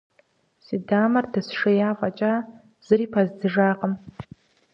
[0.65, 2.33] Си дамэр дэсшея фӀэкӀа,
[2.85, 3.93] зыри пэздзыжакъым.